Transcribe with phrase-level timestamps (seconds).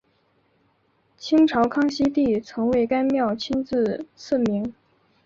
[1.15, 4.73] 清朝康熙帝曾为该庙亲自赐名。